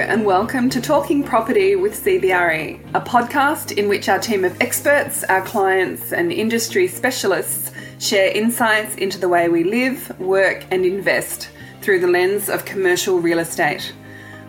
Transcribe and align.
and 0.00 0.26
welcome 0.26 0.68
to 0.68 0.80
Talking 0.80 1.24
Property 1.24 1.74
with 1.74 2.04
CBRE, 2.04 2.80
a 2.94 3.00
podcast 3.00 3.78
in 3.78 3.88
which 3.88 4.10
our 4.10 4.18
team 4.18 4.44
of 4.44 4.60
experts, 4.60 5.24
our 5.24 5.40
clients, 5.40 6.12
and 6.12 6.30
industry 6.30 6.86
specialists 6.86 7.70
share 7.98 8.30
insights 8.30 8.94
into 8.96 9.18
the 9.18 9.28
way 9.28 9.48
we 9.48 9.64
live, 9.64 10.18
work, 10.20 10.66
and 10.70 10.84
invest 10.84 11.48
through 11.80 12.00
the 12.00 12.06
lens 12.06 12.50
of 12.50 12.66
commercial 12.66 13.20
real 13.20 13.38
estate. 13.38 13.94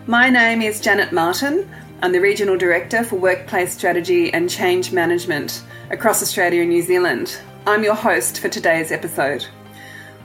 My 0.06 0.30
name 0.30 0.62
is 0.62 0.82
Janet 0.82 1.14
Martin. 1.14 1.70
I'm 2.02 2.12
the 2.12 2.20
Regional 2.20 2.58
Director 2.58 3.06
for 3.06 3.16
Workplace 3.16 3.74
Strategy 3.74 4.34
and 4.34 4.50
Change 4.50 4.92
Management 4.92 5.64
across 5.90 6.22
Australia 6.22 6.62
and 6.62 6.72
New 6.72 6.82
Zealand. 6.82 7.40
I'm 7.66 7.86
your 7.86 7.96
host 7.96 8.40
for 8.40 8.50
today's 8.50 8.92
episode. 8.92 9.46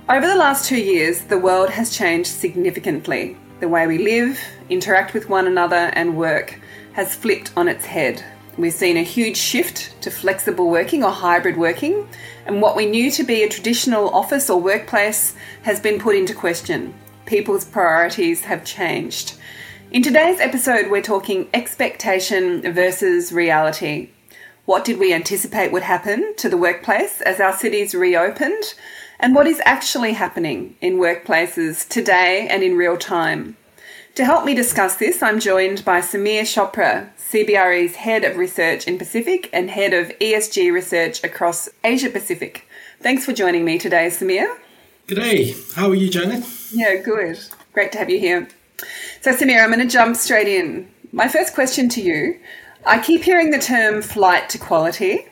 Over 0.09 0.27
the 0.27 0.35
last 0.35 0.69
two 0.69 0.81
years, 0.81 1.23
the 1.23 1.39
world 1.39 1.71
has 1.71 1.97
changed 1.97 2.29
significantly. 2.29 3.37
The 3.63 3.69
way 3.69 3.87
we 3.87 3.99
live, 3.99 4.41
interact 4.71 5.15
with 5.15 5.29
one 5.29 5.47
another, 5.47 5.93
and 5.93 6.17
work 6.17 6.59
has 6.95 7.15
flipped 7.15 7.53
on 7.57 7.69
its 7.69 7.85
head. 7.85 8.25
We've 8.59 8.73
seen 8.73 8.97
a 8.97 9.05
huge 9.05 9.37
shift 9.37 10.03
to 10.03 10.11
flexible 10.11 10.69
working 10.69 11.05
or 11.05 11.13
hybrid 11.13 11.57
working, 11.57 12.09
and 12.45 12.61
what 12.61 12.75
we 12.75 12.87
knew 12.87 13.09
to 13.13 13.23
be 13.23 13.45
a 13.45 13.49
traditional 13.49 14.13
office 14.13 14.51
or 14.51 14.61
workplace 14.61 15.37
has 15.63 15.79
been 15.79 16.01
put 16.01 16.17
into 16.17 16.35
question. 16.35 16.93
People's 17.25 17.65
priorities 17.65 18.41
have 18.41 18.65
changed. 18.65 19.35
In 19.93 20.03
today's 20.03 20.41
episode, 20.41 20.91
we're 20.91 21.01
talking 21.01 21.49
expectation 21.55 22.63
versus 22.73 23.33
reality. 23.33 24.09
What 24.65 24.85
did 24.85 24.99
we 24.99 25.15
anticipate 25.15 25.71
would 25.71 25.85
happen 25.85 26.35
to 26.39 26.49
the 26.49 26.57
workplace 26.57 27.21
as 27.21 27.39
our 27.39 27.53
cities 27.53 27.95
reopened? 27.95 28.75
and 29.23 29.37
what 29.37 29.47
is 29.47 29.63
actually 29.65 30.15
happening 30.15 30.75
in 30.81 30.97
workplaces 30.97 31.89
today 31.89 32.49
and 32.51 32.65
in 32.65 32.77
real 32.77 32.97
time. 32.97 33.57
To 34.17 34.27
help 34.27 34.45
me 34.45 34.53
discuss 34.53 34.97
this, 34.97 35.23
I'm 35.23 35.41
joined 35.41 35.87
by 35.87 36.01
Samir 36.01 36.43
Chopra, 36.43 37.09
CBRE's 37.17 37.97
Head 37.97 38.25
of 38.25 38.37
Research 38.37 38.87
in 38.87 38.99
Pacific 38.99 39.49
and 39.55 39.71
Head 39.71 39.95
of 39.95 40.09
ESG 40.19 40.71
Research 40.71 41.25
across 41.25 41.71
Asia 41.83 42.11
Pacific. 42.11 42.69
Thanks 43.01 43.25
for 43.25 43.33
joining 43.33 43.65
me 43.65 43.79
today, 43.79 44.09
Samir. 44.09 44.55
G'day. 45.07 45.73
How 45.73 45.89
are 45.89 45.95
you, 45.95 46.11
Janet? 46.11 46.45
Yeah, 46.73 46.97
good. 46.97 47.41
Great 47.73 47.91
to 47.93 47.99
have 47.99 48.11
you 48.11 48.19
here. 48.19 48.49
So, 49.23 49.33
Samir, 49.33 49.65
I'm 49.65 49.73
going 49.73 49.81
to 49.81 49.91
jump 49.91 50.17
straight 50.17 50.47
in. 50.47 50.91
My 51.11 51.27
first 51.27 51.55
question 51.55 51.89
to 51.91 52.03
you 52.03 52.39
I 52.85 53.03
keep 53.03 53.23
hearing 53.23 53.51
the 53.51 53.59
term 53.59 54.03
flight 54.03 54.51
to 54.51 54.59
quality. 54.59 55.25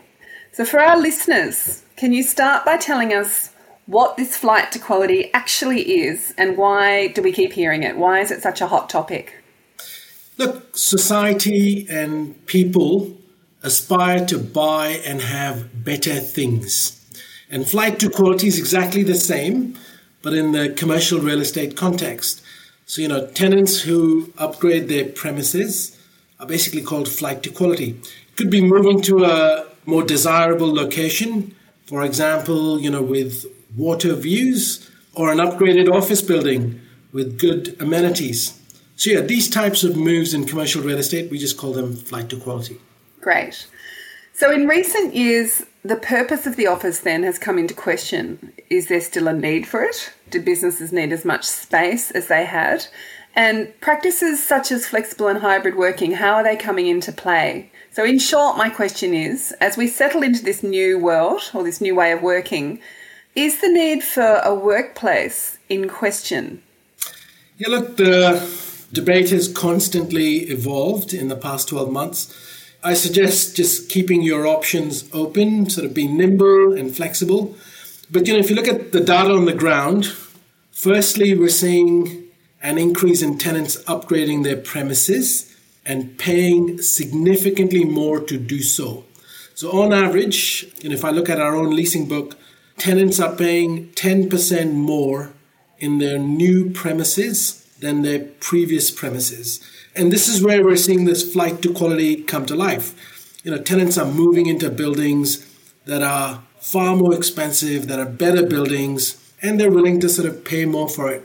So, 0.52 0.64
for 0.64 0.80
our 0.80 0.96
listeners, 0.98 1.82
can 1.96 2.14
you 2.14 2.22
start 2.22 2.64
by 2.64 2.78
telling 2.78 3.12
us 3.12 3.52
what 3.90 4.16
this 4.16 4.36
flight 4.36 4.70
to 4.70 4.78
quality 4.78 5.34
actually 5.34 5.82
is 5.82 6.32
and 6.38 6.56
why 6.56 7.08
do 7.08 7.20
we 7.20 7.32
keep 7.32 7.52
hearing 7.52 7.82
it? 7.82 7.96
Why 7.96 8.20
is 8.20 8.30
it 8.30 8.40
such 8.40 8.60
a 8.60 8.68
hot 8.68 8.88
topic? 8.88 9.34
Look, 10.38 10.76
society 10.76 11.88
and 11.90 12.46
people 12.46 13.18
aspire 13.64 14.24
to 14.26 14.38
buy 14.38 15.00
and 15.04 15.20
have 15.20 15.84
better 15.84 16.20
things. 16.20 16.96
And 17.50 17.66
flight 17.66 17.98
to 17.98 18.08
quality 18.08 18.46
is 18.46 18.60
exactly 18.60 19.02
the 19.02 19.16
same, 19.16 19.76
but 20.22 20.34
in 20.34 20.52
the 20.52 20.68
commercial 20.68 21.18
real 21.18 21.40
estate 21.40 21.76
context. 21.76 22.42
So, 22.86 23.02
you 23.02 23.08
know, 23.08 23.26
tenants 23.26 23.80
who 23.80 24.32
upgrade 24.38 24.88
their 24.88 25.06
premises 25.06 25.98
are 26.38 26.46
basically 26.46 26.82
called 26.82 27.08
flight 27.08 27.42
to 27.42 27.50
quality. 27.50 27.90
It 27.90 28.36
Could 28.36 28.50
be 28.50 28.62
moving 28.62 29.02
to 29.02 29.24
a 29.24 29.66
more 29.84 30.04
desirable 30.04 30.72
location, 30.72 31.56
for 31.86 32.04
example, 32.04 32.80
you 32.80 32.88
know, 32.88 33.02
with 33.02 33.46
water 33.76 34.14
views, 34.14 34.90
or 35.14 35.30
an 35.30 35.38
upgraded 35.38 35.88
office 35.90 36.22
building 36.22 36.80
with 37.12 37.38
good 37.38 37.76
amenities. 37.80 38.58
So, 38.96 39.10
yeah, 39.10 39.20
these 39.20 39.48
types 39.48 39.82
of 39.82 39.96
moves 39.96 40.34
in 40.34 40.44
commercial 40.44 40.82
real 40.82 40.98
estate, 40.98 41.30
we 41.30 41.38
just 41.38 41.56
call 41.56 41.72
them 41.72 41.96
flight 41.96 42.28
to 42.30 42.36
quality. 42.36 42.78
Great. 43.20 43.66
So, 44.32 44.52
in 44.52 44.66
recent 44.66 45.14
years, 45.14 45.64
the 45.82 45.96
purpose 45.96 46.46
of 46.46 46.56
the 46.56 46.66
office 46.66 47.00
then 47.00 47.22
has 47.22 47.38
come 47.38 47.58
into 47.58 47.74
question. 47.74 48.52
Is 48.68 48.88
there 48.88 49.00
still 49.00 49.28
a 49.28 49.32
need 49.32 49.66
for 49.66 49.82
it? 49.82 50.12
Do 50.30 50.40
businesses 50.40 50.92
need 50.92 51.12
as 51.12 51.24
much 51.24 51.44
space 51.44 52.10
as 52.10 52.28
they 52.28 52.44
had? 52.44 52.86
And 53.34 53.72
practices 53.80 54.44
such 54.44 54.72
as 54.72 54.86
flexible 54.86 55.28
and 55.28 55.38
hybrid 55.38 55.76
working, 55.76 56.12
how 56.12 56.34
are 56.34 56.42
they 56.42 56.56
coming 56.56 56.86
into 56.86 57.12
play? 57.12 57.70
So, 57.92 58.04
in 58.04 58.18
short, 58.18 58.56
my 58.56 58.68
question 58.70 59.14
is 59.14 59.52
as 59.60 59.76
we 59.76 59.86
settle 59.86 60.22
into 60.22 60.44
this 60.44 60.62
new 60.62 60.98
world 60.98 61.50
or 61.54 61.62
this 61.62 61.80
new 61.80 61.94
way 61.94 62.12
of 62.12 62.22
working, 62.22 62.80
is 63.34 63.60
the 63.60 63.68
need 63.68 64.02
for 64.02 64.40
a 64.44 64.54
workplace 64.54 65.58
in 65.68 65.88
question? 65.88 66.62
Yeah, 67.58 67.68
look, 67.68 67.96
the 67.96 68.48
debate 68.92 69.30
has 69.30 69.46
constantly 69.46 70.48
evolved 70.50 71.14
in 71.14 71.28
the 71.28 71.36
past 71.36 71.68
12 71.68 71.92
months. 71.92 72.34
I 72.82 72.94
suggest 72.94 73.56
just 73.56 73.90
keeping 73.90 74.22
your 74.22 74.46
options 74.46 75.08
open, 75.12 75.68
sort 75.68 75.86
of 75.86 75.94
being 75.94 76.16
nimble 76.16 76.72
and 76.72 76.94
flexible. 76.94 77.54
But 78.10 78.26
you 78.26 78.32
know, 78.32 78.40
if 78.40 78.50
you 78.50 78.56
look 78.56 78.68
at 78.68 78.92
the 78.92 79.00
data 79.00 79.30
on 79.30 79.44
the 79.44 79.52
ground, 79.52 80.06
firstly, 80.70 81.34
we're 81.34 81.50
seeing 81.50 82.24
an 82.62 82.78
increase 82.78 83.22
in 83.22 83.38
tenants 83.38 83.76
upgrading 83.84 84.44
their 84.44 84.56
premises 84.56 85.54
and 85.86 86.18
paying 86.18 86.80
significantly 86.80 87.84
more 87.84 88.20
to 88.20 88.38
do 88.38 88.60
so. 88.62 89.04
So 89.54 89.70
on 89.82 89.92
average, 89.92 90.66
know, 90.88 90.94
if 90.94 91.04
I 91.04 91.10
look 91.10 91.28
at 91.28 91.40
our 91.40 91.54
own 91.54 91.74
leasing 91.76 92.08
book, 92.08 92.36
tenants 92.80 93.20
are 93.20 93.36
paying 93.36 93.88
10% 93.90 94.72
more 94.72 95.32
in 95.78 95.98
their 95.98 96.18
new 96.18 96.70
premises 96.70 97.66
than 97.80 98.02
their 98.02 98.20
previous 98.40 98.90
premises. 98.90 99.60
And 99.94 100.10
this 100.10 100.28
is 100.28 100.42
where 100.42 100.64
we're 100.64 100.76
seeing 100.76 101.04
this 101.04 101.32
flight 101.32 101.62
to 101.62 101.72
quality 101.72 102.22
come 102.22 102.46
to 102.46 102.56
life. 102.56 103.40
You 103.44 103.50
know, 103.50 103.62
tenants 103.62 103.98
are 103.98 104.10
moving 104.10 104.46
into 104.46 104.70
buildings 104.70 105.46
that 105.84 106.02
are 106.02 106.42
far 106.60 106.96
more 106.96 107.14
expensive, 107.14 107.86
that 107.88 107.98
are 107.98 108.06
better 108.06 108.46
buildings, 108.46 109.16
and 109.42 109.58
they're 109.58 109.70
willing 109.70 110.00
to 110.00 110.08
sort 110.08 110.28
of 110.28 110.44
pay 110.44 110.64
more 110.64 110.88
for 110.88 111.10
it. 111.10 111.22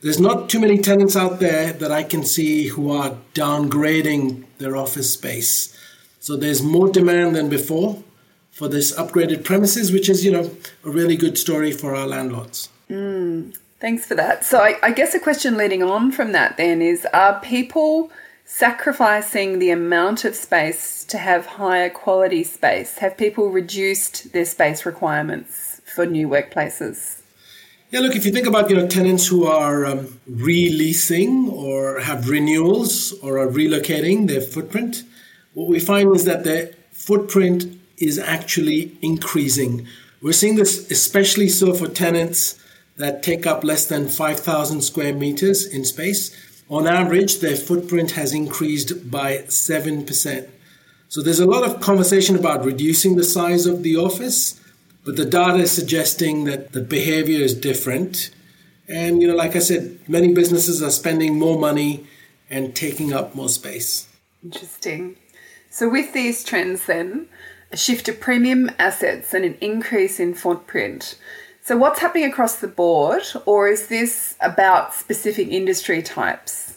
There's 0.00 0.20
not 0.20 0.48
too 0.48 0.60
many 0.60 0.78
tenants 0.78 1.16
out 1.16 1.38
there 1.38 1.72
that 1.74 1.92
I 1.92 2.02
can 2.02 2.24
see 2.24 2.68
who 2.68 2.90
are 2.90 3.16
downgrading 3.34 4.44
their 4.58 4.76
office 4.76 5.12
space. 5.12 5.76
So 6.18 6.36
there's 6.36 6.62
more 6.62 6.88
demand 6.88 7.36
than 7.36 7.48
before 7.48 8.02
for 8.52 8.68
this 8.68 8.94
upgraded 8.96 9.44
premises, 9.44 9.90
which 9.90 10.08
is, 10.08 10.24
you 10.24 10.30
know, 10.30 10.54
a 10.84 10.90
really 10.90 11.16
good 11.16 11.36
story 11.36 11.72
for 11.72 11.96
our 11.96 12.06
landlords. 12.06 12.68
Mm, 12.88 13.56
thanks 13.80 14.04
for 14.04 14.14
that. 14.14 14.44
So 14.44 14.58
I, 14.58 14.76
I 14.82 14.92
guess 14.92 15.14
a 15.14 15.18
question 15.18 15.56
leading 15.56 15.82
on 15.82 16.12
from 16.12 16.32
that 16.32 16.58
then 16.58 16.82
is 16.82 17.06
are 17.12 17.40
people 17.40 18.12
sacrificing 18.44 19.58
the 19.58 19.70
amount 19.70 20.26
of 20.26 20.34
space 20.34 21.04
to 21.04 21.16
have 21.16 21.46
higher 21.46 21.88
quality 21.88 22.44
space? 22.44 22.98
Have 22.98 23.16
people 23.16 23.50
reduced 23.50 24.32
their 24.34 24.44
space 24.44 24.84
requirements 24.84 25.80
for 25.86 26.04
new 26.04 26.28
workplaces? 26.28 27.22
Yeah, 27.90 28.00
look, 28.00 28.16
if 28.16 28.24
you 28.24 28.32
think 28.32 28.46
about 28.46 28.68
you 28.70 28.76
know 28.76 28.86
tenants 28.86 29.26
who 29.26 29.44
are 29.46 29.86
um, 29.86 30.18
releasing 30.26 31.48
or 31.48 32.00
have 32.00 32.28
renewals 32.28 33.12
or 33.20 33.38
are 33.38 33.48
relocating 33.48 34.28
their 34.28 34.40
footprint, 34.40 35.04
what 35.54 35.68
we 35.68 35.80
find 35.80 36.14
is 36.14 36.24
that 36.24 36.44
their 36.44 36.72
footprint 36.90 37.81
is 38.02 38.18
actually 38.18 38.96
increasing. 39.00 39.86
We're 40.20 40.32
seeing 40.32 40.56
this 40.56 40.90
especially 40.90 41.48
so 41.48 41.72
for 41.72 41.88
tenants 41.88 42.58
that 42.96 43.22
take 43.22 43.46
up 43.46 43.64
less 43.64 43.86
than 43.86 44.08
5,000 44.08 44.82
square 44.82 45.14
meters 45.14 45.66
in 45.66 45.84
space. 45.84 46.36
On 46.68 46.86
average, 46.86 47.40
their 47.40 47.56
footprint 47.56 48.12
has 48.12 48.32
increased 48.32 49.10
by 49.10 49.38
7%. 49.48 50.48
So 51.08 51.22
there's 51.22 51.40
a 51.40 51.46
lot 51.46 51.68
of 51.68 51.80
conversation 51.80 52.36
about 52.36 52.64
reducing 52.64 53.16
the 53.16 53.24
size 53.24 53.66
of 53.66 53.82
the 53.82 53.96
office, 53.96 54.60
but 55.04 55.16
the 55.16 55.26
data 55.26 55.58
is 55.58 55.70
suggesting 55.70 56.44
that 56.44 56.72
the 56.72 56.80
behavior 56.80 57.40
is 57.40 57.54
different. 57.54 58.30
And, 58.88 59.20
you 59.20 59.28
know, 59.28 59.34
like 59.34 59.54
I 59.56 59.60
said, 59.60 59.98
many 60.08 60.32
businesses 60.32 60.82
are 60.82 60.90
spending 60.90 61.38
more 61.38 61.58
money 61.58 62.06
and 62.48 62.74
taking 62.74 63.12
up 63.12 63.34
more 63.34 63.48
space. 63.48 64.08
Interesting. 64.42 65.16
So, 65.70 65.88
with 65.88 66.12
these 66.12 66.44
trends, 66.44 66.86
then, 66.86 67.28
a 67.72 67.76
shift 67.76 68.06
to 68.06 68.12
premium 68.12 68.70
assets 68.78 69.34
and 69.34 69.44
an 69.44 69.56
increase 69.60 70.20
in 70.20 70.34
footprint. 70.34 71.18
So, 71.64 71.76
what's 71.76 72.00
happening 72.00 72.24
across 72.24 72.56
the 72.56 72.68
board, 72.68 73.22
or 73.46 73.68
is 73.68 73.86
this 73.86 74.36
about 74.40 74.94
specific 74.94 75.48
industry 75.48 76.02
types? 76.02 76.76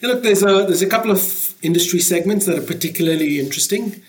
Yeah, 0.00 0.08
look, 0.08 0.22
there's 0.22 0.42
a 0.42 0.64
there's 0.66 0.82
a 0.82 0.88
couple 0.88 1.10
of 1.10 1.54
industry 1.62 2.00
segments 2.00 2.46
that 2.46 2.58
are 2.58 2.66
particularly 2.66 3.38
interesting. 3.38 4.02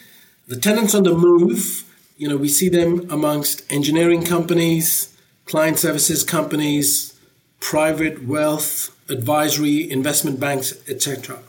The 0.48 0.56
tenants 0.56 0.96
on 0.96 1.04
the 1.04 1.14
move, 1.14 1.84
you 2.18 2.28
know, 2.28 2.38
we 2.38 2.48
see 2.48 2.70
them 2.70 3.06
amongst 3.10 3.70
engineering 3.72 4.24
companies, 4.24 5.16
client 5.46 5.78
services 5.78 6.24
companies, 6.24 7.20
private 7.60 8.26
wealth, 8.26 8.96
advisory, 9.10 9.90
investment 9.92 10.40
banks, 10.40 10.74
etc. 10.88 11.40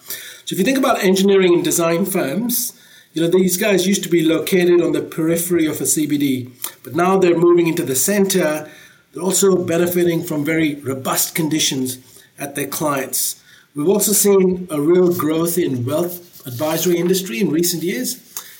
So 0.44 0.54
if 0.54 0.58
you 0.58 0.64
think 0.64 0.78
about 0.78 1.02
engineering 1.02 1.54
and 1.54 1.64
design 1.64 2.04
firms, 2.04 2.78
you 3.12 3.20
know, 3.20 3.28
these 3.28 3.58
guys 3.58 3.86
used 3.86 4.02
to 4.04 4.08
be 4.08 4.24
located 4.24 4.80
on 4.80 4.92
the 4.92 5.02
periphery 5.02 5.66
of 5.66 5.80
a 5.80 5.84
CBD, 5.84 6.50
but 6.82 6.94
now 6.94 7.18
they're 7.18 7.36
moving 7.36 7.66
into 7.66 7.82
the 7.82 7.94
center. 7.94 8.70
They're 9.12 9.22
also 9.22 9.56
benefiting 9.64 10.22
from 10.22 10.44
very 10.44 10.76
robust 10.76 11.34
conditions 11.34 11.98
at 12.38 12.54
their 12.54 12.66
clients. 12.66 13.42
We've 13.74 13.88
also 13.88 14.12
seen 14.12 14.66
a 14.70 14.80
real 14.80 15.14
growth 15.14 15.58
in 15.58 15.84
wealth 15.84 16.46
advisory 16.46 16.96
industry 16.96 17.40
in 17.40 17.50
recent 17.50 17.82
years. 17.82 18.16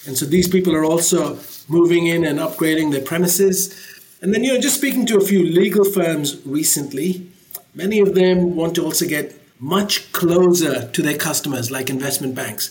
And 0.06 0.18
so 0.18 0.26
these 0.26 0.48
people 0.48 0.74
are 0.74 0.84
also 0.84 1.38
moving 1.68 2.06
in 2.06 2.24
and 2.24 2.38
upgrading 2.38 2.92
their 2.92 3.02
premises. 3.02 3.74
And 4.20 4.34
then, 4.34 4.44
you 4.44 4.52
know, 4.52 4.60
just 4.60 4.76
speaking 4.76 5.06
to 5.06 5.16
a 5.16 5.20
few 5.24 5.42
legal 5.42 5.84
firms 5.84 6.40
recently, 6.44 7.30
many 7.74 8.00
of 8.00 8.14
them 8.14 8.54
want 8.56 8.74
to 8.74 8.84
also 8.84 9.06
get 9.06 9.34
much 9.58 10.12
closer 10.12 10.88
to 10.88 11.02
their 11.02 11.16
customers, 11.16 11.70
like 11.70 11.88
investment 11.88 12.34
banks. 12.34 12.70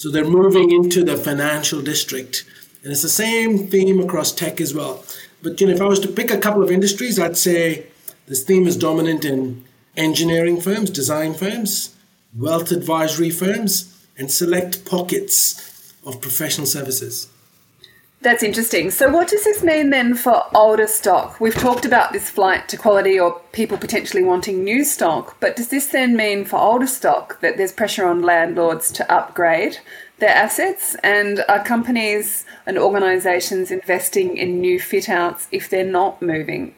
So 0.00 0.10
they're 0.10 0.24
moving 0.24 0.70
into 0.70 1.04
the 1.04 1.18
financial 1.18 1.82
district. 1.82 2.46
And 2.82 2.90
it's 2.90 3.02
the 3.02 3.10
same 3.10 3.68
theme 3.68 4.00
across 4.00 4.32
tech 4.32 4.58
as 4.58 4.72
well. 4.72 5.04
But 5.42 5.60
you 5.60 5.66
know, 5.66 5.74
if 5.74 5.82
I 5.82 5.84
was 5.84 6.00
to 6.00 6.08
pick 6.08 6.30
a 6.30 6.38
couple 6.38 6.62
of 6.62 6.70
industries, 6.70 7.18
I'd 7.18 7.36
say 7.36 7.84
this 8.26 8.42
theme 8.42 8.66
is 8.66 8.78
dominant 8.78 9.26
in 9.26 9.62
engineering 9.98 10.58
firms, 10.58 10.88
design 10.88 11.34
firms, 11.34 11.94
wealth 12.34 12.72
advisory 12.72 13.28
firms, 13.28 13.94
and 14.16 14.32
select 14.32 14.86
pockets 14.86 15.92
of 16.06 16.22
professional 16.22 16.66
services. 16.66 17.28
That's 18.22 18.42
interesting. 18.42 18.90
So, 18.90 19.10
what 19.10 19.28
does 19.28 19.44
this 19.44 19.62
mean 19.62 19.88
then 19.88 20.14
for 20.14 20.44
older 20.54 20.86
stock? 20.86 21.40
We've 21.40 21.54
talked 21.54 21.86
about 21.86 22.12
this 22.12 22.28
flight 22.28 22.68
to 22.68 22.76
quality 22.76 23.18
or 23.18 23.40
people 23.52 23.78
potentially 23.78 24.22
wanting 24.22 24.62
new 24.62 24.84
stock, 24.84 25.36
but 25.40 25.56
does 25.56 25.68
this 25.68 25.86
then 25.86 26.16
mean 26.16 26.44
for 26.44 26.58
older 26.58 26.86
stock 26.86 27.40
that 27.40 27.56
there's 27.56 27.72
pressure 27.72 28.06
on 28.06 28.20
landlords 28.20 28.92
to 28.92 29.10
upgrade 29.10 29.78
their 30.18 30.28
assets? 30.34 30.96
And 31.02 31.42
are 31.48 31.64
companies 31.64 32.44
and 32.66 32.76
organisations 32.76 33.70
investing 33.70 34.36
in 34.36 34.60
new 34.60 34.78
fit 34.78 35.08
outs 35.08 35.48
if 35.50 35.70
they're 35.70 35.82
not 35.82 36.20
moving? 36.20 36.74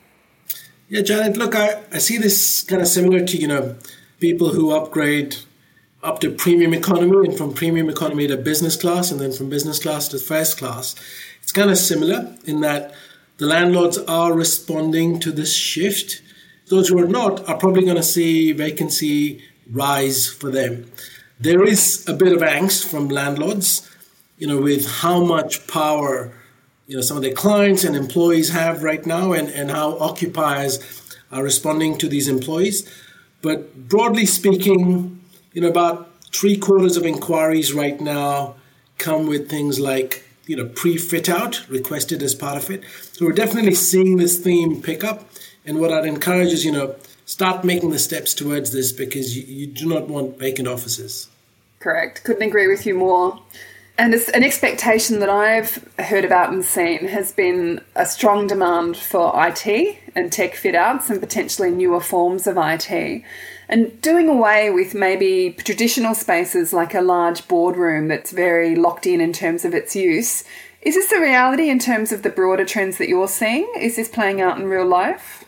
Yeah, 0.88 1.02
Janet, 1.02 1.36
look, 1.36 1.56
I, 1.56 1.82
I 1.90 1.98
see 1.98 2.18
this 2.18 2.62
kind 2.62 2.82
of 2.82 2.86
similar 2.86 3.24
to, 3.24 3.36
you 3.36 3.48
know, 3.48 3.76
people 4.20 4.50
who 4.50 4.70
upgrade 4.70 5.38
up 6.02 6.20
to 6.20 6.30
premium 6.30 6.74
economy 6.74 7.28
and 7.28 7.38
from 7.38 7.54
premium 7.54 7.88
economy 7.88 8.26
to 8.26 8.36
business 8.36 8.76
class 8.76 9.10
and 9.10 9.20
then 9.20 9.32
from 9.32 9.48
business 9.48 9.78
class 9.78 10.08
to 10.08 10.18
first 10.18 10.58
class. 10.58 10.94
It's 11.42 11.52
kind 11.52 11.70
of 11.70 11.78
similar 11.78 12.34
in 12.44 12.60
that 12.60 12.94
the 13.38 13.46
landlords 13.46 13.98
are 13.98 14.32
responding 14.34 15.20
to 15.20 15.30
this 15.30 15.54
shift. 15.54 16.22
Those 16.68 16.88
who 16.88 16.98
are 16.98 17.08
not 17.08 17.48
are 17.48 17.56
probably 17.56 17.84
going 17.84 17.96
to 17.96 18.02
see 18.02 18.52
vacancy 18.52 19.42
rise 19.70 20.28
for 20.28 20.50
them. 20.50 20.90
There 21.38 21.64
is 21.64 22.08
a 22.08 22.14
bit 22.14 22.32
of 22.32 22.40
angst 22.40 22.88
from 22.88 23.08
landlords, 23.08 23.88
you 24.38 24.46
know, 24.46 24.60
with 24.60 24.88
how 24.88 25.24
much 25.24 25.66
power, 25.66 26.32
you 26.86 26.96
know, 26.96 27.02
some 27.02 27.16
of 27.16 27.22
their 27.22 27.34
clients 27.34 27.84
and 27.84 27.96
employees 27.96 28.50
have 28.50 28.82
right 28.82 29.04
now 29.06 29.32
and, 29.32 29.48
and 29.48 29.70
how 29.70 29.98
occupiers 29.98 30.78
are 31.30 31.42
responding 31.42 31.96
to 31.98 32.08
these 32.08 32.28
employees. 32.28 32.88
But 33.40 33.88
broadly 33.88 34.26
speaking, 34.26 35.21
you 35.52 35.60
know, 35.60 35.68
about 35.68 36.10
three 36.32 36.56
quarters 36.56 36.96
of 36.96 37.04
inquiries 37.04 37.72
right 37.72 38.00
now 38.00 38.54
come 38.98 39.26
with 39.26 39.50
things 39.50 39.80
like 39.80 40.24
you 40.46 40.56
know 40.56 40.66
pre-fit 40.66 41.28
out 41.28 41.68
requested 41.68 42.22
as 42.22 42.34
part 42.34 42.56
of 42.62 42.70
it. 42.70 42.82
So 43.12 43.26
we're 43.26 43.32
definitely 43.32 43.74
seeing 43.74 44.16
this 44.16 44.38
theme 44.38 44.82
pick 44.82 45.04
up. 45.04 45.28
And 45.64 45.78
what 45.78 45.92
I'd 45.92 46.06
encourage 46.06 46.52
is 46.52 46.64
you 46.64 46.72
know 46.72 46.96
start 47.24 47.64
making 47.64 47.90
the 47.90 47.98
steps 47.98 48.34
towards 48.34 48.72
this 48.72 48.92
because 48.92 49.36
you, 49.36 49.44
you 49.44 49.66
do 49.66 49.86
not 49.88 50.08
want 50.08 50.38
vacant 50.38 50.68
offices. 50.68 51.28
Correct. 51.80 52.22
Couldn't 52.24 52.42
agree 52.42 52.68
with 52.68 52.86
you 52.86 52.94
more. 52.94 53.40
And 54.02 54.14
an 54.14 54.42
expectation 54.42 55.20
that 55.20 55.28
I've 55.28 55.88
heard 55.96 56.24
about 56.24 56.52
and 56.52 56.64
seen 56.64 57.06
has 57.06 57.30
been 57.30 57.80
a 57.94 58.04
strong 58.04 58.48
demand 58.48 58.96
for 58.96 59.32
IT 59.46 59.96
and 60.16 60.32
tech 60.32 60.56
fit 60.56 60.74
outs 60.74 61.08
and 61.08 61.20
potentially 61.20 61.70
newer 61.70 62.00
forms 62.00 62.48
of 62.48 62.56
IT. 62.58 63.22
And 63.68 64.02
doing 64.02 64.28
away 64.28 64.70
with 64.70 64.92
maybe 64.96 65.52
traditional 65.52 66.16
spaces 66.16 66.72
like 66.72 66.96
a 66.96 67.00
large 67.00 67.46
boardroom 67.46 68.08
that's 68.08 68.32
very 68.32 68.74
locked 68.74 69.06
in 69.06 69.20
in 69.20 69.32
terms 69.32 69.64
of 69.64 69.72
its 69.72 69.94
use. 69.94 70.42
Is 70.80 70.96
this 70.96 71.08
the 71.08 71.20
reality 71.20 71.70
in 71.70 71.78
terms 71.78 72.10
of 72.10 72.24
the 72.24 72.30
broader 72.30 72.64
trends 72.64 72.98
that 72.98 73.08
you're 73.08 73.28
seeing? 73.28 73.72
Is 73.78 73.94
this 73.94 74.08
playing 74.08 74.40
out 74.40 74.58
in 74.58 74.66
real 74.66 74.84
life? 74.84 75.44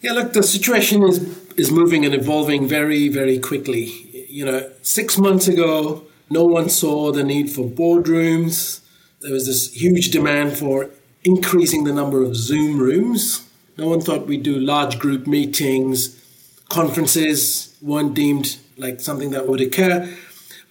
Yeah, 0.00 0.12
look, 0.12 0.32
the 0.32 0.42
situation 0.42 1.02
is 1.02 1.18
is 1.58 1.70
moving 1.70 2.06
and 2.06 2.14
evolving 2.14 2.66
very, 2.66 3.08
very 3.08 3.38
quickly. 3.38 3.84
You 4.30 4.46
know, 4.46 4.70
six 4.80 5.18
months 5.18 5.46
ago, 5.46 6.06
no 6.30 6.44
one 6.44 6.68
saw 6.68 7.12
the 7.12 7.24
need 7.24 7.50
for 7.50 7.68
boardrooms. 7.68 8.80
There 9.20 9.32
was 9.32 9.46
this 9.46 9.72
huge 9.72 10.10
demand 10.10 10.56
for 10.56 10.90
increasing 11.24 11.84
the 11.84 11.92
number 11.92 12.22
of 12.22 12.36
Zoom 12.36 12.78
rooms. 12.78 13.48
No 13.76 13.88
one 13.88 14.00
thought 14.00 14.26
we'd 14.26 14.42
do 14.42 14.58
large 14.58 14.98
group 14.98 15.26
meetings, 15.26 16.20
conferences 16.68 17.76
weren't 17.80 18.14
deemed 18.14 18.58
like 18.76 19.00
something 19.00 19.30
that 19.30 19.46
would 19.46 19.60
occur. 19.60 20.12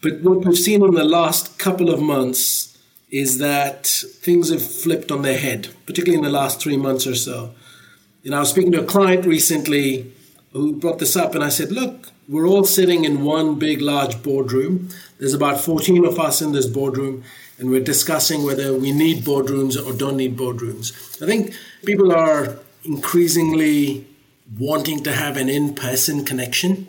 But 0.02 0.22
what 0.22 0.46
we've 0.46 0.58
seen 0.58 0.84
in 0.84 0.92
the 0.92 1.04
last 1.04 1.58
couple 1.58 1.90
of 1.90 2.02
months 2.02 2.78
is 3.10 3.38
that 3.38 3.88
things 3.88 4.50
have 4.50 4.62
flipped 4.62 5.12
on 5.12 5.22
their 5.22 5.38
head, 5.38 5.70
particularly 5.86 6.18
in 6.18 6.24
the 6.24 6.38
last 6.38 6.60
three 6.60 6.78
months 6.78 7.08
or 7.08 7.16
so. 7.16 7.54
Know, 8.24 8.38
I 8.38 8.40
was 8.40 8.50
speaking 8.50 8.72
to 8.72 8.82
a 8.82 8.86
client 8.86 9.26
recently 9.26 10.12
who 10.52 10.76
brought 10.76 10.98
this 10.98 11.16
up, 11.16 11.36
and 11.36 11.44
I 11.44 11.50
said, 11.50 11.72
Look, 11.72 12.10
we're 12.28 12.48
all 12.48 12.64
sitting 12.64 13.06
in 13.06 13.24
one 13.24 13.60
big, 13.60 13.82
large 13.82 14.24
boardroom. 14.24 14.90
There's 15.20 15.34
about 15.34 15.62
14 15.62 16.06
of 16.06 16.20
us 16.20 16.42
in 16.42 16.52
this 16.54 16.66
boardroom, 16.66 17.24
and 17.60 17.70
we're 17.70 17.84
discussing 17.84 18.44
whether 18.44 18.74
we 18.74 18.92
need 18.92 19.24
boardrooms 19.24 19.76
or 19.84 19.94
don't 19.94 20.18
need 20.18 20.38
boardrooms. 20.38 21.22
I 21.22 21.26
think 21.26 21.54
people 21.86 22.12
are 22.12 22.58
increasingly 22.84 24.08
wanting 24.58 25.04
to 25.04 25.12
have 25.12 25.38
an 25.38 25.50
in 25.50 25.76
person 25.76 26.26
connection. 26.26 26.88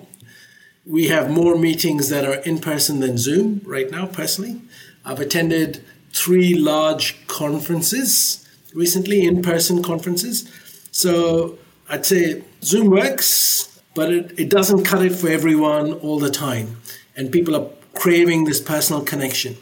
We 0.87 1.09
have 1.09 1.31
more 1.31 1.57
meetings 1.57 2.09
that 2.09 2.25
are 2.25 2.41
in 2.43 2.59
person 2.59 3.01
than 3.01 3.19
Zoom 3.19 3.61
right 3.65 3.91
now, 3.91 4.07
personally. 4.07 4.61
I've 5.05 5.21
attended 5.21 5.85
three 6.13 6.55
large 6.55 7.27
conferences 7.27 8.47
recently, 8.75 9.27
in 9.27 9.43
person 9.43 9.83
conferences. 9.83 10.51
So 10.91 11.59
I'd 11.89 12.07
say 12.07 12.43
Zoom 12.63 12.91
works, 12.91 13.76
but 13.97 14.13
it, 14.13 14.39
it 14.39 14.51
doesn't 14.51 14.85
cut 14.85 15.05
it 15.05 15.15
for 15.15 15.29
everyone 15.29 15.95
all 15.95 16.21
the 16.21 16.31
time. 16.31 16.77
And 17.17 17.33
people 17.33 17.57
are 17.57 17.69
craving 17.95 18.45
this 18.45 18.61
personal 18.61 19.03
connection. 19.03 19.57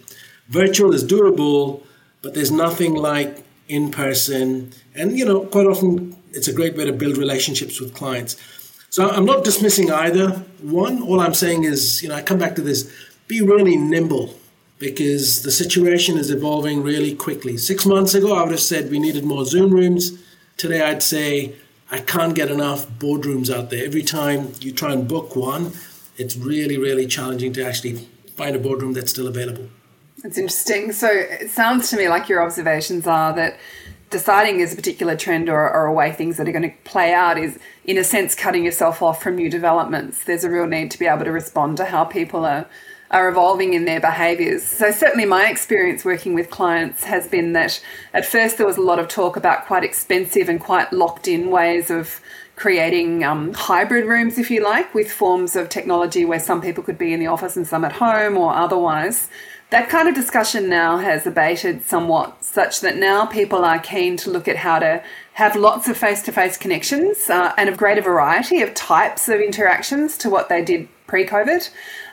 Virtual 0.48 0.92
is 0.92 1.04
durable, 1.04 1.84
but 2.20 2.34
there's 2.34 2.50
nothing 2.50 2.94
like 2.94 3.44
in 3.68 3.92
person. 3.92 4.72
And, 4.94 5.16
you 5.16 5.24
know, 5.24 5.46
quite 5.46 5.66
often 5.66 6.16
it's 6.32 6.48
a 6.48 6.52
great 6.52 6.76
way 6.76 6.84
to 6.84 6.92
build 6.92 7.16
relationships 7.16 7.80
with 7.80 7.94
clients. 7.94 8.36
So 8.90 9.08
I'm 9.08 9.24
not 9.24 9.44
dismissing 9.44 9.90
either 9.90 10.30
one. 10.60 11.00
All 11.02 11.20
I'm 11.20 11.34
saying 11.34 11.64
is, 11.64 12.02
you 12.02 12.08
know, 12.08 12.16
I 12.16 12.22
come 12.22 12.38
back 12.38 12.56
to 12.56 12.62
this 12.62 12.92
be 13.28 13.40
really 13.40 13.76
nimble 13.76 14.34
because 14.78 15.42
the 15.42 15.50
situation 15.50 16.18
is 16.18 16.30
evolving 16.30 16.82
really 16.82 17.14
quickly. 17.14 17.56
Six 17.56 17.86
months 17.86 18.14
ago, 18.14 18.34
I 18.34 18.42
would 18.42 18.50
have 18.50 18.60
said 18.60 18.90
we 18.90 18.98
needed 18.98 19.24
more 19.24 19.44
Zoom 19.44 19.72
rooms. 19.72 20.20
Today, 20.56 20.82
I'd 20.82 21.02
say 21.02 21.54
I 21.90 22.00
can't 22.00 22.34
get 22.34 22.50
enough 22.50 22.88
boardrooms 22.98 23.54
out 23.54 23.70
there. 23.70 23.84
Every 23.84 24.02
time 24.02 24.52
you 24.60 24.72
try 24.72 24.92
and 24.92 25.06
book 25.06 25.36
one, 25.36 25.72
it's 26.16 26.36
really, 26.36 26.78
really 26.78 27.06
challenging 27.06 27.52
to 27.54 27.64
actually 27.64 28.08
find 28.36 28.56
a 28.56 28.58
boardroom 28.58 28.92
that's 28.92 29.10
still 29.10 29.28
available. 29.28 29.68
That's 30.22 30.38
interesting. 30.38 30.92
So 30.92 31.08
it 31.08 31.50
sounds 31.50 31.90
to 31.90 31.96
me 31.96 32.08
like 32.08 32.28
your 32.28 32.42
observations 32.42 33.06
are 33.06 33.34
that 33.34 33.58
deciding 34.10 34.60
is 34.60 34.72
a 34.72 34.76
particular 34.76 35.16
trend 35.16 35.48
or, 35.48 35.70
or 35.70 35.86
a 35.86 35.92
way 35.92 36.12
things 36.12 36.36
that 36.36 36.48
are 36.48 36.52
going 36.52 36.70
to 36.70 36.76
play 36.84 37.12
out 37.12 37.36
is, 37.36 37.58
in 37.84 37.98
a 37.98 38.04
sense, 38.04 38.34
cutting 38.34 38.64
yourself 38.64 39.02
off 39.02 39.22
from 39.22 39.36
new 39.36 39.50
developments. 39.50 40.24
There's 40.24 40.44
a 40.44 40.50
real 40.50 40.66
need 40.66 40.90
to 40.92 40.98
be 40.98 41.06
able 41.06 41.24
to 41.24 41.32
respond 41.32 41.76
to 41.78 41.84
how 41.84 42.04
people 42.04 42.44
are 42.44 42.66
are 43.14 43.28
evolving 43.28 43.74
in 43.74 43.84
their 43.84 44.00
behaviours. 44.00 44.64
So, 44.64 44.90
certainly, 44.90 45.24
my 45.24 45.48
experience 45.48 46.04
working 46.04 46.34
with 46.34 46.50
clients 46.50 47.04
has 47.04 47.28
been 47.28 47.52
that 47.52 47.80
at 48.12 48.26
first 48.26 48.58
there 48.58 48.66
was 48.66 48.76
a 48.76 48.82
lot 48.82 48.98
of 48.98 49.06
talk 49.08 49.36
about 49.36 49.66
quite 49.66 49.84
expensive 49.84 50.48
and 50.48 50.60
quite 50.60 50.92
locked 50.92 51.28
in 51.28 51.50
ways 51.50 51.90
of 51.90 52.20
creating 52.56 53.22
um, 53.22 53.54
hybrid 53.54 54.04
rooms, 54.06 54.36
if 54.36 54.50
you 54.50 54.62
like, 54.62 54.92
with 54.94 55.10
forms 55.10 55.54
of 55.54 55.68
technology 55.68 56.24
where 56.24 56.40
some 56.40 56.60
people 56.60 56.82
could 56.82 56.98
be 56.98 57.12
in 57.12 57.20
the 57.20 57.26
office 57.28 57.56
and 57.56 57.66
some 57.66 57.84
at 57.84 57.92
home 57.92 58.36
or 58.36 58.52
otherwise. 58.52 59.28
That 59.70 59.88
kind 59.88 60.08
of 60.08 60.14
discussion 60.14 60.68
now 60.68 60.98
has 60.98 61.26
abated 61.26 61.84
somewhat, 61.84 62.44
such 62.44 62.80
that 62.80 62.96
now 62.96 63.26
people 63.26 63.64
are 63.64 63.78
keen 63.78 64.16
to 64.18 64.30
look 64.30 64.46
at 64.46 64.56
how 64.56 64.78
to 64.80 65.02
have 65.34 65.56
lots 65.56 65.88
of 65.88 65.96
face 65.96 66.22
to 66.22 66.32
face 66.32 66.56
connections 66.56 67.28
uh, 67.30 67.52
and 67.56 67.68
a 67.68 67.76
greater 67.76 68.02
variety 68.02 68.60
of 68.62 68.74
types 68.74 69.28
of 69.28 69.40
interactions 69.40 70.16
to 70.18 70.30
what 70.30 70.48
they 70.48 70.64
did 70.64 70.88
pre 71.06 71.26
COVID, 71.26 71.70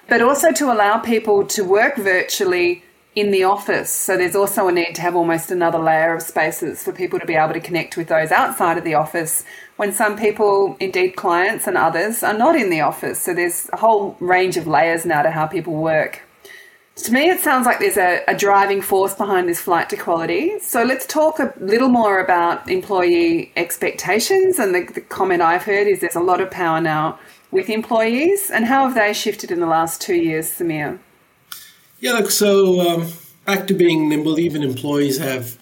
but 0.08 0.22
also 0.22 0.51
to 0.51 0.72
allow 0.72 1.00
people 1.00 1.46
to 1.48 1.63
work 1.63 1.98
virtually 1.98 2.84
in 3.13 3.31
the 3.31 3.43
office. 3.43 3.89
So 3.89 4.17
there's 4.17 4.36
also 4.36 4.67
a 4.67 4.72
need 4.72 4.96
to 4.96 5.01
have 5.01 5.15
almost 5.15 5.51
another 5.51 5.79
layer 5.79 6.15
of 6.15 6.22
spaces 6.22 6.81
for 6.81 6.93
people 6.93 7.20
to 7.20 7.25
be 7.25 7.36
able 7.36 7.53
to 7.53 7.60
connect 7.60 7.98
with 7.98 8.08
those 8.08 8.31
outside 8.31 8.77
of 8.77 8.86
the 8.86 8.93
office 8.93 9.43
when 9.75 9.91
some 9.91 10.17
people, 10.17 10.77
indeed 10.79 11.15
clients 11.17 11.67
and 11.67 11.77
others, 11.77 12.24
are 12.24 12.38
not 12.38 12.55
in 12.55 12.70
the 12.70 12.81
office. 12.81 13.20
So 13.20 13.34
there's 13.34 13.70
a 13.74 13.77
whole 13.77 14.15
range 14.20 14.55
of 14.55 14.65
layers 14.65 15.05
now 15.05 15.24
to 15.24 15.31
how 15.31 15.46
people 15.46 15.74
work. 15.74 16.22
To 16.96 17.12
me, 17.12 17.29
it 17.29 17.39
sounds 17.39 17.65
like 17.65 17.79
there's 17.79 17.98
a, 17.98 18.22
a, 18.27 18.36
driving 18.36 18.81
force 18.81 19.15
behind 19.15 19.48
this 19.50 19.60
flight 19.60 19.89
to 19.89 19.98
quality. 19.98 20.60
So 20.60 20.84
let's 20.84 21.05
talk 21.08 21.39
a 21.39 21.53
little 21.58 21.88
more 21.88 22.20
about 22.20 22.70
employee 22.70 23.51
expectations. 23.55 24.60
And 24.60 24.75
the, 24.75 24.84
the, 24.84 25.01
comment 25.01 25.41
I've 25.41 25.63
heard 25.63 25.88
is 25.88 26.01
there's 26.01 26.15
a 26.15 26.22
lot 26.22 26.41
of 26.41 26.51
power 26.51 26.79
now 26.79 27.17
with 27.51 27.70
employees, 27.70 28.50
and 28.50 28.65
how 28.65 28.86
have 28.86 28.96
they 28.96 29.13
shifted 29.13 29.51
in 29.51 29.60
the 29.60 29.67
last 29.67 30.01
two 30.01 30.15
years, 30.15 30.50
Samir? 30.50 31.00
Yeah, 32.00 32.13
look, 32.13 32.31
so 32.31 32.79
um, 32.79 33.12
back 33.46 33.67
to 33.67 33.74
being 33.74 34.10
nimble, 34.10 34.39
even 34.39 34.63
employees 34.63 35.17
have 35.20 35.58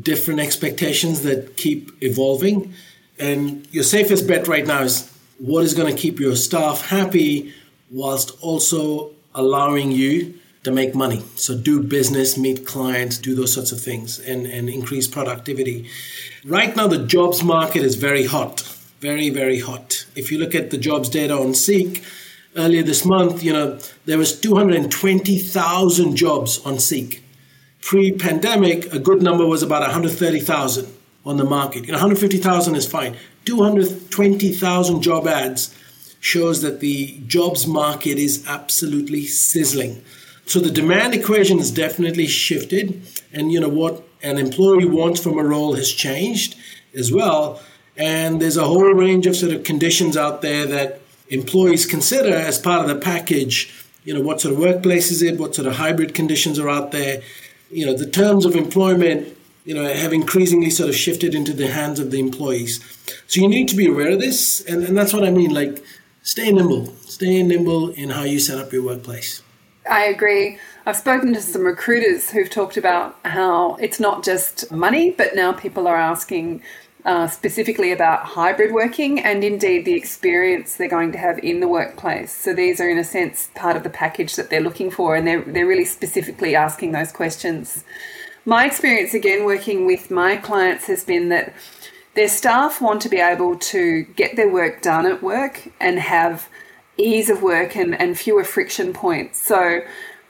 different 0.00 0.40
expectations 0.40 1.22
that 1.22 1.56
keep 1.56 1.90
evolving. 2.02 2.72
And 3.18 3.66
your 3.72 3.84
safest 3.84 4.26
bet 4.26 4.48
right 4.48 4.66
now 4.66 4.82
is 4.82 5.10
what 5.38 5.64
is 5.64 5.74
going 5.74 5.94
to 5.94 6.00
keep 6.00 6.18
your 6.18 6.36
staff 6.36 6.86
happy 6.86 7.52
whilst 7.90 8.30
also 8.40 9.12
allowing 9.34 9.92
you 9.92 10.34
to 10.64 10.70
make 10.70 10.94
money. 10.94 11.22
So 11.34 11.58
do 11.58 11.82
business, 11.82 12.38
meet 12.38 12.66
clients, 12.66 13.18
do 13.18 13.34
those 13.34 13.52
sorts 13.52 13.72
of 13.72 13.80
things 13.80 14.18
and, 14.20 14.46
and 14.46 14.70
increase 14.70 15.08
productivity. 15.08 15.90
Right 16.44 16.74
now, 16.76 16.86
the 16.86 17.04
jobs 17.04 17.42
market 17.42 17.82
is 17.82 17.96
very 17.96 18.24
hot, 18.24 18.60
very, 19.00 19.28
very 19.28 19.58
hot. 19.58 20.01
If 20.14 20.30
you 20.30 20.38
look 20.38 20.54
at 20.54 20.70
the 20.70 20.78
jobs 20.78 21.08
data 21.08 21.34
on 21.34 21.54
Seek, 21.54 22.02
earlier 22.56 22.82
this 22.82 23.04
month, 23.04 23.42
you 23.42 23.52
know, 23.52 23.78
there 24.04 24.18
was 24.18 24.38
220,000 24.38 26.16
jobs 26.16 26.58
on 26.64 26.78
Seek. 26.78 27.22
Pre-pandemic, 27.80 28.92
a 28.92 28.98
good 28.98 29.22
number 29.22 29.46
was 29.46 29.62
about 29.62 29.80
130,000 29.80 30.86
on 31.24 31.36
the 31.36 31.44
market. 31.44 31.84
You 31.86 31.92
know, 31.92 31.98
150,000 31.98 32.74
is 32.76 32.86
fine. 32.86 33.16
220,000 33.44 35.02
job 35.02 35.26
ads 35.26 35.74
shows 36.20 36.62
that 36.62 36.80
the 36.80 37.18
jobs 37.26 37.66
market 37.66 38.18
is 38.18 38.46
absolutely 38.46 39.26
sizzling. 39.26 40.02
So 40.46 40.60
the 40.60 40.70
demand 40.70 41.14
equation 41.14 41.58
has 41.58 41.70
definitely 41.70 42.26
shifted, 42.26 43.02
and 43.32 43.50
you 43.50 43.58
know 43.60 43.68
what 43.68 44.06
an 44.22 44.38
employee 44.38 44.84
wants 44.84 45.20
from 45.20 45.38
a 45.38 45.42
role 45.42 45.74
has 45.74 45.90
changed 45.90 46.56
as 46.94 47.12
well. 47.12 47.60
And 47.96 48.40
there's 48.40 48.56
a 48.56 48.64
whole 48.64 48.92
range 48.92 49.26
of 49.26 49.36
sort 49.36 49.52
of 49.52 49.64
conditions 49.64 50.16
out 50.16 50.42
there 50.42 50.66
that 50.66 51.00
employees 51.28 51.86
consider 51.86 52.34
as 52.34 52.58
part 52.58 52.82
of 52.82 52.88
the 52.88 52.96
package. 52.96 53.72
You 54.04 54.14
know, 54.14 54.20
what 54.20 54.40
sort 54.40 54.54
of 54.54 54.60
workplace 54.60 55.10
is 55.10 55.22
it? 55.22 55.38
What 55.38 55.54
sort 55.54 55.66
of 55.66 55.76
hybrid 55.76 56.14
conditions 56.14 56.58
are 56.58 56.68
out 56.68 56.92
there? 56.92 57.22
You 57.70 57.86
know, 57.86 57.94
the 57.96 58.08
terms 58.08 58.44
of 58.44 58.56
employment, 58.56 59.36
you 59.64 59.74
know, 59.74 59.84
have 59.84 60.12
increasingly 60.12 60.70
sort 60.70 60.88
of 60.88 60.96
shifted 60.96 61.34
into 61.34 61.52
the 61.52 61.68
hands 61.68 62.00
of 62.00 62.10
the 62.10 62.18
employees. 62.18 62.80
So 63.28 63.40
you 63.40 63.48
need 63.48 63.68
to 63.68 63.76
be 63.76 63.86
aware 63.86 64.10
of 64.10 64.20
this, 64.20 64.60
and, 64.64 64.82
and 64.82 64.96
that's 64.96 65.12
what 65.12 65.24
I 65.24 65.30
mean. 65.30 65.54
Like, 65.54 65.82
stay 66.22 66.50
nimble, 66.50 66.86
stay 67.06 67.42
nimble 67.42 67.90
in 67.90 68.10
how 68.10 68.24
you 68.24 68.40
set 68.40 68.58
up 68.58 68.72
your 68.72 68.84
workplace. 68.84 69.42
I 69.88 70.04
agree. 70.04 70.58
I've 70.86 70.96
spoken 70.96 71.32
to 71.34 71.40
some 71.40 71.64
recruiters 71.64 72.30
who've 72.30 72.50
talked 72.50 72.76
about 72.76 73.16
how 73.24 73.76
it's 73.76 74.00
not 74.00 74.24
just 74.24 74.70
money, 74.70 75.10
but 75.10 75.34
now 75.34 75.52
people 75.52 75.86
are 75.86 75.96
asking 75.96 76.62
uh, 77.04 77.26
specifically 77.26 77.90
about 77.92 78.24
hybrid 78.24 78.72
working 78.72 79.18
and 79.18 79.42
indeed 79.42 79.84
the 79.84 79.94
experience 79.94 80.76
they're 80.76 80.88
going 80.88 81.12
to 81.12 81.18
have 81.18 81.38
in 81.38 81.60
the 81.60 81.68
workplace. 81.68 82.32
So 82.32 82.54
these 82.54 82.80
are, 82.80 82.88
in 82.88 82.98
a 82.98 83.04
sense, 83.04 83.50
part 83.54 83.76
of 83.76 83.82
the 83.82 83.90
package 83.90 84.36
that 84.36 84.50
they're 84.50 84.60
looking 84.60 84.90
for, 84.90 85.16
and 85.16 85.26
they're, 85.26 85.42
they're 85.42 85.66
really 85.66 85.84
specifically 85.84 86.54
asking 86.54 86.92
those 86.92 87.10
questions. 87.10 87.84
My 88.44 88.66
experience, 88.66 89.14
again, 89.14 89.44
working 89.44 89.86
with 89.86 90.10
my 90.10 90.36
clients 90.36 90.86
has 90.86 91.04
been 91.04 91.28
that 91.30 91.54
their 92.14 92.28
staff 92.28 92.80
want 92.80 93.00
to 93.02 93.08
be 93.08 93.18
able 93.18 93.58
to 93.58 94.02
get 94.16 94.36
their 94.36 94.52
work 94.52 94.82
done 94.82 95.06
at 95.06 95.22
work 95.22 95.68
and 95.80 95.98
have 95.98 96.48
ease 96.96 97.30
of 97.30 97.42
work 97.42 97.74
and, 97.74 97.98
and 98.00 98.18
fewer 98.18 98.44
friction 98.44 98.92
points. 98.92 99.40
So 99.40 99.80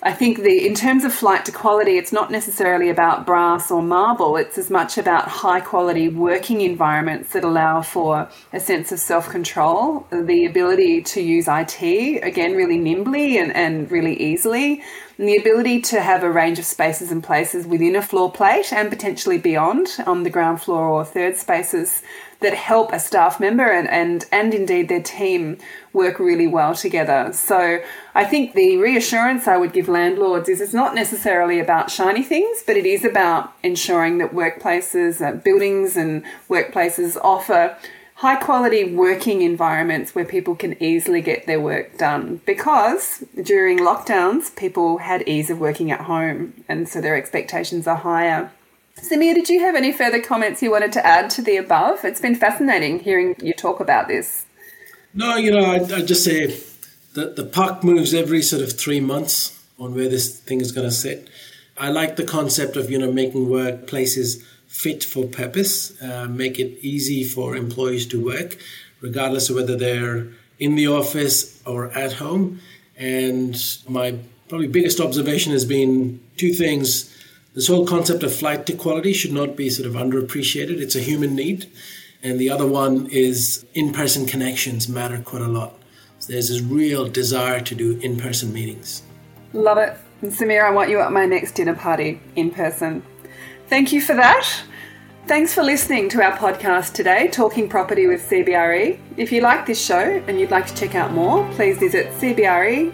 I 0.04 0.12
think 0.12 0.38
the 0.38 0.66
in 0.66 0.74
terms 0.74 1.04
of 1.04 1.14
flight 1.14 1.44
to 1.44 1.52
quality, 1.52 1.96
it's 1.96 2.12
not 2.12 2.28
necessarily 2.28 2.90
about 2.90 3.24
brass 3.24 3.70
or 3.70 3.82
marble. 3.82 4.36
It's 4.36 4.58
as 4.58 4.68
much 4.68 4.98
about 4.98 5.28
high 5.28 5.60
quality 5.60 6.08
working 6.08 6.60
environments 6.60 7.32
that 7.34 7.44
allow 7.44 7.82
for 7.82 8.28
a 8.52 8.58
sense 8.58 8.90
of 8.90 8.98
self 8.98 9.28
control, 9.28 10.08
the 10.10 10.44
ability 10.44 11.02
to 11.02 11.20
use 11.20 11.46
IT 11.46 11.80
again 12.24 12.56
really 12.56 12.78
nimbly 12.78 13.38
and, 13.38 13.54
and 13.54 13.88
really 13.92 14.20
easily, 14.20 14.82
and 15.18 15.28
the 15.28 15.36
ability 15.36 15.80
to 15.82 16.00
have 16.00 16.24
a 16.24 16.30
range 16.30 16.58
of 16.58 16.64
spaces 16.64 17.12
and 17.12 17.22
places 17.22 17.64
within 17.64 17.94
a 17.94 18.02
floor 18.02 18.32
plate 18.32 18.72
and 18.72 18.90
potentially 18.90 19.38
beyond 19.38 19.88
on 20.04 20.24
the 20.24 20.30
ground 20.30 20.60
floor 20.60 20.88
or 20.88 21.04
third 21.04 21.36
spaces 21.36 22.02
that 22.42 22.54
help 22.54 22.92
a 22.92 22.98
staff 22.98 23.40
member 23.40 23.70
and, 23.70 23.88
and, 23.88 24.26
and 24.30 24.54
indeed 24.54 24.88
their 24.88 25.02
team 25.02 25.58
work 25.92 26.18
really 26.18 26.46
well 26.46 26.74
together. 26.74 27.30
So 27.32 27.80
I 28.14 28.24
think 28.24 28.54
the 28.54 28.76
reassurance 28.76 29.46
I 29.46 29.56
would 29.56 29.72
give 29.72 29.88
landlords 29.88 30.48
is 30.48 30.60
it's 30.60 30.74
not 30.74 30.94
necessarily 30.94 31.60
about 31.60 31.90
shiny 31.90 32.22
things, 32.22 32.62
but 32.66 32.76
it 32.76 32.86
is 32.86 33.04
about 33.04 33.52
ensuring 33.62 34.18
that 34.18 34.32
workplaces, 34.32 35.20
uh, 35.20 35.36
buildings 35.36 35.96
and 35.96 36.24
workplaces 36.48 37.16
offer 37.22 37.76
high 38.22 38.36
quality 38.36 38.94
working 38.94 39.42
environments 39.42 40.14
where 40.14 40.24
people 40.24 40.54
can 40.54 40.80
easily 40.80 41.20
get 41.20 41.44
their 41.46 41.60
work 41.60 41.98
done 41.98 42.40
because 42.46 43.24
during 43.42 43.78
lockdowns 43.78 44.54
people 44.54 44.98
had 44.98 45.26
ease 45.26 45.50
of 45.50 45.58
working 45.58 45.90
at 45.90 46.02
home 46.02 46.52
and 46.68 46.88
so 46.88 47.00
their 47.00 47.16
expectations 47.16 47.84
are 47.88 47.96
higher. 47.96 48.52
Samir, 48.98 49.34
did 49.34 49.48
you 49.48 49.60
have 49.60 49.74
any 49.74 49.92
further 49.92 50.20
comments 50.20 50.62
you 50.62 50.70
wanted 50.70 50.92
to 50.92 51.06
add 51.06 51.30
to 51.30 51.42
the 51.42 51.56
above? 51.56 52.04
It's 52.04 52.20
been 52.20 52.34
fascinating 52.34 53.00
hearing 53.00 53.36
you 53.42 53.52
talk 53.52 53.80
about 53.80 54.08
this. 54.08 54.46
No, 55.14 55.36
you 55.36 55.50
know, 55.50 55.64
I, 55.64 55.76
I 55.76 56.02
just 56.02 56.24
say 56.24 56.58
that 57.14 57.36
the 57.36 57.44
puck 57.44 57.84
moves 57.84 58.14
every 58.14 58.42
sort 58.42 58.62
of 58.62 58.72
three 58.72 59.00
months 59.00 59.58
on 59.78 59.94
where 59.94 60.08
this 60.08 60.38
thing 60.38 60.60
is 60.60 60.72
going 60.72 60.86
to 60.86 60.94
sit. 60.94 61.28
I 61.76 61.90
like 61.90 62.16
the 62.16 62.24
concept 62.24 62.76
of, 62.76 62.90
you 62.90 62.98
know, 62.98 63.12
making 63.12 63.46
workplaces 63.46 64.42
fit 64.66 65.04
for 65.04 65.26
purpose, 65.26 66.00
uh, 66.02 66.26
make 66.28 66.58
it 66.58 66.78
easy 66.80 67.24
for 67.24 67.56
employees 67.56 68.06
to 68.06 68.24
work, 68.24 68.56
regardless 69.00 69.50
of 69.50 69.56
whether 69.56 69.76
they're 69.76 70.28
in 70.58 70.76
the 70.76 70.86
office 70.86 71.62
or 71.66 71.90
at 71.90 72.14
home. 72.14 72.60
And 72.96 73.56
my 73.88 74.16
probably 74.48 74.68
biggest 74.68 75.00
observation 75.00 75.52
has 75.52 75.64
been 75.64 76.20
two 76.36 76.52
things 76.52 77.10
this 77.54 77.68
whole 77.68 77.86
concept 77.86 78.22
of 78.22 78.34
flight 78.34 78.64
to 78.66 78.72
quality 78.72 79.12
should 79.12 79.32
not 79.32 79.56
be 79.56 79.68
sort 79.68 79.86
of 79.86 79.94
underappreciated. 79.94 80.80
It's 80.80 80.96
a 80.96 81.00
human 81.00 81.34
need. 81.34 81.70
And 82.22 82.38
the 82.38 82.50
other 82.50 82.66
one 82.66 83.08
is 83.10 83.66
in 83.74 83.92
person 83.92 84.26
connections 84.26 84.88
matter 84.88 85.20
quite 85.20 85.42
a 85.42 85.48
lot. 85.48 85.74
So 86.18 86.32
there's 86.32 86.48
this 86.48 86.60
real 86.60 87.08
desire 87.08 87.60
to 87.60 87.74
do 87.74 87.98
in 87.98 88.16
person 88.16 88.52
meetings. 88.52 89.02
Love 89.52 89.78
it. 89.78 89.96
And 90.22 90.32
Samir, 90.32 90.64
I 90.64 90.70
want 90.70 90.88
you 90.88 91.00
at 91.00 91.10
my 91.12 91.26
next 91.26 91.52
dinner 91.52 91.74
party 91.74 92.20
in 92.36 92.50
person. 92.52 93.02
Thank 93.66 93.92
you 93.92 94.00
for 94.00 94.14
that. 94.14 94.48
Thanks 95.26 95.52
for 95.54 95.62
listening 95.62 96.08
to 96.10 96.22
our 96.22 96.36
podcast 96.36 96.94
today, 96.94 97.28
Talking 97.28 97.68
Property 97.68 98.06
with 98.06 98.28
CBRE. 98.28 98.98
If 99.16 99.30
you 99.30 99.40
like 99.40 99.66
this 99.66 99.84
show 99.84 100.22
and 100.26 100.38
you'd 100.38 100.50
like 100.50 100.66
to 100.66 100.74
check 100.74 100.94
out 100.94 101.12
more, 101.12 101.48
please 101.52 101.78
visit 101.78 102.06
cbre.com.au 102.14 102.92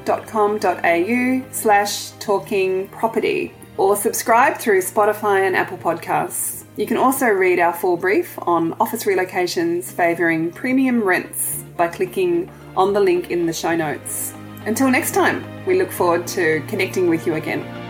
slash 1.52 2.10
talking 2.12 2.88
property 2.88 3.54
or 3.78 3.96
subscribe 3.96 4.58
through 4.58 4.82
Spotify 4.82 5.46
and 5.46 5.56
Apple 5.56 5.78
Podcasts. 5.78 6.64
You 6.76 6.86
can 6.86 6.96
also 6.96 7.26
read 7.26 7.58
our 7.58 7.72
full 7.72 7.96
brief 7.96 8.38
on 8.42 8.74
office 8.74 9.04
relocations 9.04 9.84
favouring 9.84 10.50
premium 10.52 11.02
rents 11.02 11.64
by 11.76 11.88
clicking 11.88 12.50
on 12.76 12.92
the 12.92 13.00
link 13.00 13.30
in 13.30 13.46
the 13.46 13.52
show 13.52 13.74
notes. 13.74 14.34
Until 14.66 14.90
next 14.90 15.12
time, 15.14 15.44
we 15.64 15.78
look 15.78 15.90
forward 15.90 16.26
to 16.28 16.62
connecting 16.68 17.08
with 17.08 17.26
you 17.26 17.34
again. 17.34 17.87